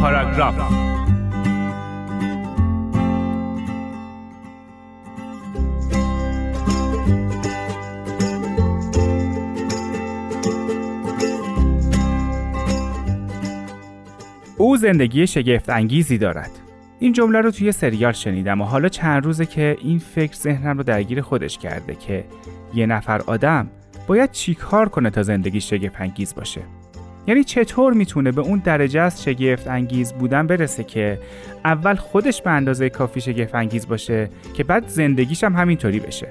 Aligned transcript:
پاراگراف. 0.00 0.54
او 14.56 14.76
زندگی 14.76 15.26
شگفت 15.26 15.70
انگیزی 15.70 16.18
دارد. 16.18 16.50
این 16.98 17.12
جمله 17.12 17.40
رو 17.40 17.50
توی 17.50 17.72
سریال 17.72 18.12
شنیدم 18.12 18.60
و 18.60 18.64
حالا 18.64 18.88
چند 18.88 19.24
روزه 19.24 19.46
که 19.46 19.76
این 19.80 19.98
فکر 19.98 20.34
ذهنم 20.34 20.78
رو 20.78 20.82
درگیر 20.82 21.20
خودش 21.20 21.58
کرده 21.58 21.94
که 21.94 22.24
یه 22.74 22.86
نفر 22.86 23.22
آدم 23.26 23.70
باید 24.06 24.30
چیکار 24.30 24.88
کنه 24.88 25.10
تا 25.10 25.22
زندگی 25.22 25.60
شگفت 25.60 26.00
انگیز 26.00 26.34
باشه. 26.34 26.77
یعنی 27.28 27.44
چطور 27.44 27.92
می‌تونه 27.92 28.32
به 28.32 28.40
اون 28.40 28.62
درجه 28.64 29.00
از 29.00 29.22
شگفت 29.22 29.68
انگیز 29.68 30.12
بودن 30.12 30.46
برسه 30.46 30.84
که 30.84 31.18
اول 31.64 31.94
خودش 31.94 32.42
به 32.42 32.50
اندازه 32.50 32.88
کافی 32.88 33.20
شگفت 33.20 33.54
انگیز 33.54 33.88
باشه 33.88 34.30
که 34.54 34.64
بعد 34.64 34.88
زندگیش 34.88 35.44
هم 35.44 35.56
همینطوری 35.56 36.00
بشه. 36.00 36.28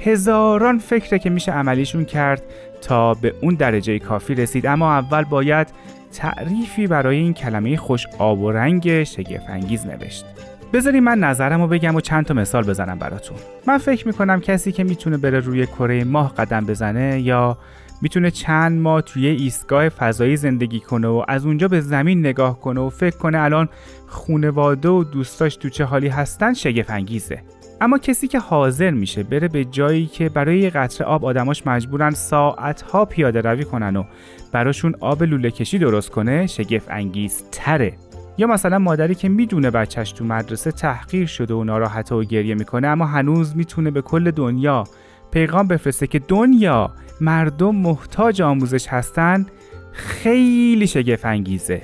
هزاران 0.00 0.78
فکره 0.78 1.18
که 1.18 1.30
میشه 1.30 1.52
عملیشون 1.52 2.04
کرد 2.04 2.42
تا 2.82 3.14
به 3.14 3.34
اون 3.42 3.54
درجه 3.54 3.98
کافی 3.98 4.34
رسید 4.34 4.66
اما 4.66 4.92
اول 4.92 5.24
باید 5.24 5.66
تعریفی 6.12 6.86
برای 6.86 7.16
این 7.16 7.34
کلمه 7.34 7.76
خوش 7.76 8.06
آب 8.18 8.40
و 8.40 8.52
رنگ 8.52 9.04
شگفت 9.04 9.50
انگیز 9.50 9.86
نوشت. 9.86 10.24
بذاری 10.72 11.00
من 11.00 11.18
نظرم 11.18 11.60
رو 11.60 11.68
بگم 11.68 11.94
و 11.94 12.00
چند 12.00 12.24
تا 12.24 12.34
مثال 12.34 12.64
بزنم 12.64 12.98
براتون. 12.98 13.36
من 13.66 13.78
فکر 13.78 14.06
می‌کنم 14.06 14.40
کسی 14.40 14.72
که 14.72 14.84
می‌تونه 14.84 15.16
بره 15.16 15.40
روی 15.40 15.66
کره 15.66 16.04
ماه 16.04 16.34
قدم 16.34 16.66
بزنه 16.66 17.20
یا 17.20 17.58
می‌تونه 18.02 18.30
چند 18.30 18.80
ماه 18.80 19.02
توی 19.02 19.26
ایستگاه 19.26 19.88
فضایی 19.88 20.36
زندگی 20.36 20.80
کنه 20.80 21.08
و 21.08 21.24
از 21.28 21.46
اونجا 21.46 21.68
به 21.68 21.80
زمین 21.80 22.20
نگاه 22.20 22.60
کنه 22.60 22.80
و 22.80 22.90
فکر 22.90 23.16
کنه 23.16 23.38
الان 23.38 23.68
خونواده 24.06 24.88
و 24.88 25.04
دوستاش 25.04 25.56
تو 25.56 25.68
چه 25.68 25.84
حالی 25.84 26.08
هستن 26.08 26.54
شگفت 26.54 26.90
انگیزه. 26.90 27.42
اما 27.80 27.98
کسی 27.98 28.28
که 28.28 28.38
حاضر 28.38 28.90
میشه 28.90 29.22
بره 29.22 29.48
به 29.48 29.64
جایی 29.64 30.06
که 30.06 30.28
برای 30.28 30.58
یه 30.58 30.70
قطره 30.70 31.06
آب 31.06 31.24
آدماش 31.24 31.66
مجبورن 31.66 32.10
ساعتها 32.10 33.04
پیاده 33.04 33.40
روی 33.40 33.64
کنن 33.64 33.96
و 33.96 34.04
براشون 34.52 34.94
آب 35.00 35.22
لوله 35.22 35.50
کشی 35.50 35.78
درست 35.78 36.10
کنه 36.10 36.46
شگفت 36.46 36.90
انگیز 36.90 37.44
تره 37.52 37.92
یا 38.38 38.46
مثلا 38.46 38.78
مادری 38.78 39.14
که 39.14 39.28
می‌دونه 39.28 39.70
بچهش 39.70 40.12
تو 40.12 40.24
مدرسه 40.24 40.72
تحقیر 40.72 41.26
شده 41.26 41.54
و 41.54 41.64
ناراحته 41.64 42.14
و 42.14 42.24
گریه 42.24 42.54
می‌کنه 42.54 42.88
اما 42.88 43.06
هنوز 43.06 43.56
می‌تونه 43.56 43.90
به 43.90 44.02
کل 44.02 44.30
دنیا 44.30 44.84
پیغام 45.30 45.66
بفرسته 45.68 46.06
که 46.06 46.18
دنیا 46.18 46.90
مردم 47.20 47.76
محتاج 47.76 48.42
آموزش 48.42 48.88
هستن 48.88 49.46
خیلی 49.92 50.86
شگفت 50.86 51.24
انگیزه 51.24 51.82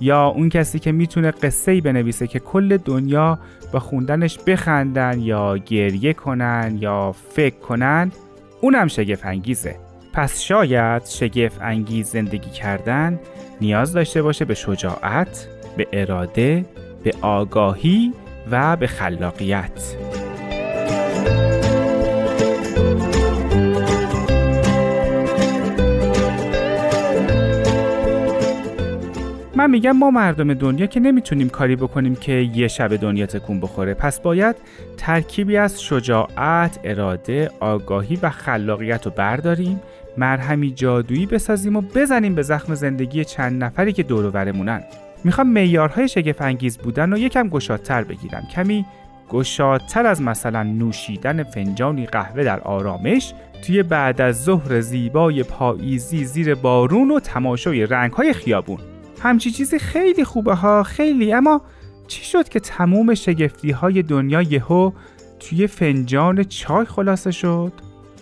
یا 0.00 0.26
اون 0.26 0.48
کسی 0.48 0.78
که 0.78 0.92
می‌تونه 0.92 1.30
قصه 1.30 1.72
ای 1.72 1.80
بنویسه 1.80 2.26
که 2.26 2.38
کل 2.38 2.76
دنیا 2.76 3.38
با 3.72 3.80
خوندنش 3.80 4.38
بخندن 4.38 5.20
یا 5.20 5.56
گریه 5.56 6.12
کنن 6.12 6.78
یا 6.80 7.12
فکر 7.12 7.56
کنن 7.58 8.12
اونم 8.60 8.88
شگفت 8.88 9.26
انگیزه 9.26 9.76
پس 10.12 10.40
شاید 10.40 11.04
شگفت 11.06 11.58
انگیز 11.62 12.06
زندگی 12.06 12.50
کردن 12.50 13.20
نیاز 13.60 13.92
داشته 13.92 14.22
باشه 14.22 14.44
به 14.44 14.54
شجاعت، 14.54 15.48
به 15.76 15.86
اراده، 15.92 16.64
به 17.04 17.12
آگاهی 17.20 18.12
و 18.50 18.76
به 18.76 18.86
خلاقیت. 18.86 19.94
من 29.60 29.70
میگم 29.70 29.92
ما 29.92 30.10
مردم 30.10 30.54
دنیا 30.54 30.86
که 30.86 31.00
نمی‌تونیم 31.00 31.48
کاری 31.48 31.76
بکنیم 31.76 32.14
که 32.14 32.32
یه 32.32 32.68
شب 32.68 32.96
دنیا 32.96 33.26
تکون 33.26 33.60
بخوره. 33.60 33.94
پس 33.94 34.20
باید 34.20 34.56
ترکیبی 34.96 35.56
از 35.56 35.82
شجاعت، 35.82 36.80
اراده، 36.84 37.50
آگاهی 37.60 38.18
و 38.22 38.30
خلاقیت 38.30 39.06
رو 39.06 39.12
برداریم 39.16 39.80
مرهمی 40.16 40.70
جادویی 40.70 41.26
بسازیم 41.26 41.76
و 41.76 41.80
بزنیم 41.80 42.34
به 42.34 42.42
زخم 42.42 42.74
زندگی 42.74 43.24
چند 43.24 43.64
نفری 43.64 43.92
که 43.92 44.02
دور 44.02 44.30
ورمونن. 44.30 44.82
می‌خوام 45.24 45.48
معیارهای 45.48 46.08
شگفت 46.08 46.82
بودن 46.82 47.10
رو 47.10 47.18
یکم 47.18 47.48
گشادتر 47.48 48.04
بگیرم. 48.04 48.42
کمی 48.54 48.86
گشادتر 49.30 50.06
از 50.06 50.22
مثلا 50.22 50.62
نوشیدن 50.62 51.42
فنجانی 51.42 52.06
قهوه 52.06 52.44
در 52.44 52.60
آرامش 52.60 53.34
توی 53.66 53.82
بعد 53.82 54.20
از 54.20 54.44
ظهر 54.44 54.80
زیبای 54.80 55.42
پاییزی 55.42 56.24
زیر 56.24 56.54
بارون 56.54 57.10
و 57.10 57.20
تماشای 57.20 57.86
رنگهای 57.86 58.32
خیابون. 58.32 58.78
همچی 59.22 59.50
چیزی 59.50 59.78
خیلی 59.78 60.24
خوبه 60.24 60.54
ها 60.54 60.82
خیلی. 60.82 61.32
اما 61.32 61.62
چی 62.08 62.24
شد 62.24 62.48
که 62.48 62.60
تموم 62.60 63.14
شگفتی 63.14 63.70
های 63.70 64.02
دنیا 64.02 64.42
یهو 64.42 64.90
توی 65.40 65.66
فنجان 65.66 66.44
چای 66.44 66.84
خلاصه 66.84 67.30
شد؟ 67.30 67.72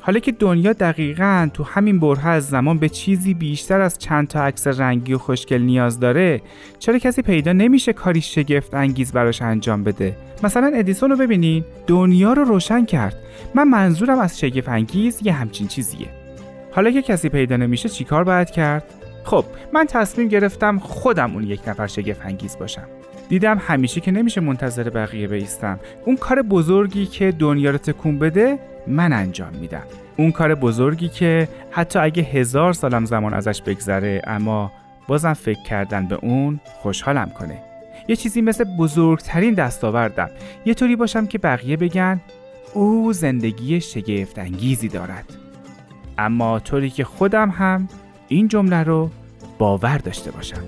حالا 0.00 0.18
که 0.18 0.32
دنیا 0.32 0.72
دقیقا 0.72 1.50
تو 1.54 1.64
همین 1.64 2.00
بره 2.00 2.26
از 2.26 2.48
زمان 2.48 2.78
به 2.78 2.88
چیزی 2.88 3.34
بیشتر 3.34 3.80
از 3.80 3.98
چند 3.98 4.28
تا 4.28 4.42
عکس 4.44 4.66
رنگی 4.66 5.14
و 5.14 5.18
خوشگل 5.18 5.62
نیاز 5.62 6.00
داره 6.00 6.42
چرا 6.78 6.98
کسی 6.98 7.22
پیدا 7.22 7.52
نمیشه 7.52 7.92
کاری 7.92 8.20
شگفت 8.20 8.74
انگیز 8.74 9.12
براش 9.12 9.42
انجام 9.42 9.84
بده؟ 9.84 10.16
مثلا 10.42 10.72
ادیسون 10.74 11.10
رو 11.10 11.16
ببینین 11.16 11.64
دنیا 11.86 12.32
رو 12.32 12.44
روشن 12.44 12.84
کرد. 12.84 13.16
من 13.54 13.68
منظورم 13.68 14.18
از 14.18 14.38
شگفت 14.38 14.68
انگیز 14.68 15.20
یه 15.22 15.32
همچین 15.32 15.68
چیزیه. 15.68 16.08
حالا 16.72 16.90
که 16.90 17.02
کسی 17.02 17.28
پیدا 17.28 17.56
نمیشه 17.56 17.88
چیکار 17.88 18.24
باید 18.24 18.50
کرد؟ 18.50 18.99
خب 19.24 19.44
من 19.72 19.86
تصمیم 19.86 20.28
گرفتم 20.28 20.78
خودم 20.78 21.34
اون 21.34 21.44
یک 21.44 21.68
نفر 21.68 21.86
شگفت 21.86 22.20
انگیز 22.24 22.58
باشم. 22.58 22.86
دیدم 23.28 23.58
همیشه 23.58 24.00
که 24.00 24.10
نمیشه 24.10 24.40
منتظر 24.40 24.90
بقیه 24.90 25.26
بیستم. 25.28 25.80
اون 26.04 26.16
کار 26.16 26.42
بزرگی 26.42 27.06
که 27.06 27.32
دنیا 27.32 27.70
رو 27.70 27.78
تکون 27.78 28.18
بده 28.18 28.58
من 28.86 29.12
انجام 29.12 29.52
میدم. 29.60 29.82
اون 30.16 30.32
کار 30.32 30.54
بزرگی 30.54 31.08
که 31.08 31.48
حتی 31.70 31.98
اگه 31.98 32.22
هزار 32.22 32.72
سالم 32.72 33.04
زمان 33.04 33.34
ازش 33.34 33.62
بگذره 33.62 34.22
اما 34.26 34.72
بازم 35.08 35.32
فکر 35.32 35.62
کردن 35.62 36.06
به 36.06 36.14
اون 36.14 36.60
خوشحالم 36.64 37.30
کنه. 37.38 37.62
یه 38.08 38.16
چیزی 38.16 38.42
مثل 38.42 38.64
بزرگترین 38.78 39.54
دستاوردم. 39.54 40.30
یه 40.64 40.74
طوری 40.74 40.96
باشم 40.96 41.26
که 41.26 41.38
بقیه 41.38 41.76
بگن 41.76 42.20
او 42.74 43.12
زندگی 43.12 43.80
شگفت 43.80 44.38
انگیزی 44.38 44.88
دارد. 44.88 45.24
اما 46.18 46.58
طوری 46.58 46.90
که 46.90 47.04
خودم 47.04 47.50
هم 47.50 47.88
این 48.32 48.48
جمله 48.48 48.82
رو 48.82 49.10
باور 49.58 49.98
داشته 49.98 50.30
باشم 50.30 50.62